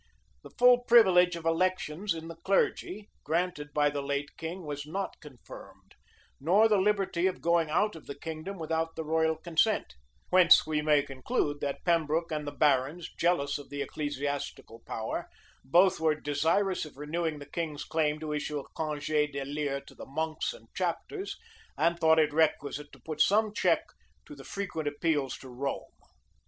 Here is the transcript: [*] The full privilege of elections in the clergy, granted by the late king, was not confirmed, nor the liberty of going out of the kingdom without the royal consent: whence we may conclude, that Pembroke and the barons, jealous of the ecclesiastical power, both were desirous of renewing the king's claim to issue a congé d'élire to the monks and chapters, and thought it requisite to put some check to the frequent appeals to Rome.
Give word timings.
[*] 0.23 0.41
The 0.41 0.49
full 0.57 0.79
privilege 0.85 1.35
of 1.35 1.45
elections 1.45 2.15
in 2.15 2.27
the 2.27 2.37
clergy, 2.37 3.11
granted 3.23 3.71
by 3.71 3.91
the 3.91 4.01
late 4.01 4.35
king, 4.35 4.65
was 4.65 4.83
not 4.87 5.19
confirmed, 5.21 5.93
nor 6.39 6.67
the 6.67 6.79
liberty 6.81 7.27
of 7.27 7.39
going 7.39 7.69
out 7.69 7.95
of 7.95 8.07
the 8.07 8.17
kingdom 8.17 8.57
without 8.57 8.95
the 8.95 9.03
royal 9.03 9.35
consent: 9.35 9.93
whence 10.31 10.65
we 10.65 10.81
may 10.81 11.03
conclude, 11.03 11.61
that 11.61 11.85
Pembroke 11.85 12.31
and 12.31 12.47
the 12.47 12.51
barons, 12.51 13.11
jealous 13.13 13.59
of 13.59 13.69
the 13.69 13.83
ecclesiastical 13.83 14.81
power, 14.87 15.29
both 15.63 15.99
were 15.99 16.15
desirous 16.19 16.83
of 16.83 16.97
renewing 16.97 17.37
the 17.37 17.45
king's 17.45 17.83
claim 17.83 18.19
to 18.21 18.33
issue 18.33 18.57
a 18.57 18.67
congé 18.69 19.31
d'élire 19.31 19.85
to 19.85 19.93
the 19.93 20.07
monks 20.07 20.51
and 20.51 20.67
chapters, 20.73 21.37
and 21.77 21.99
thought 21.99 22.17
it 22.17 22.33
requisite 22.33 22.91
to 22.91 22.97
put 23.05 23.21
some 23.21 23.53
check 23.53 23.83
to 24.25 24.33
the 24.35 24.43
frequent 24.43 24.87
appeals 24.87 25.37
to 25.37 25.47
Rome. 25.47 25.83